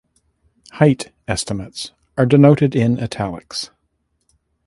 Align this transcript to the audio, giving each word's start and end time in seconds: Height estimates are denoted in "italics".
Height 0.71 1.11
estimates 1.27 1.91
are 2.17 2.25
denoted 2.25 2.75
in 2.75 2.97
"italics". 2.99 3.69